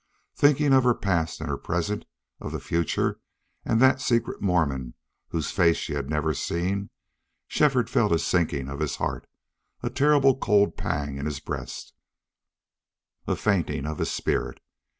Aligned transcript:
Thinking 0.35 0.73
of 0.73 0.83
her 0.83 0.95
past 0.95 1.41
and 1.41 1.47
her 1.51 1.59
present, 1.59 2.05
of 2.39 2.51
the 2.51 2.59
future, 2.59 3.19
and 3.63 3.79
that 3.79 4.01
secret 4.01 4.41
Mormon 4.41 4.95
whose 5.27 5.51
face 5.51 5.77
she 5.77 5.93
had 5.93 6.09
never 6.09 6.33
seen, 6.33 6.89
Shefford 7.47 7.87
felt 7.87 8.11
a 8.11 8.17
sinking 8.17 8.67
of 8.67 8.79
his 8.79 8.95
heart, 8.95 9.27
a 9.83 9.91
terrible 9.91 10.35
cold 10.35 10.75
pang 10.75 11.19
in 11.19 11.27
his 11.27 11.39
breast, 11.39 11.93
a 13.27 13.35
fainting 13.35 13.85
of 13.85 13.99
his 13.99 14.09
spirit. 14.09 14.59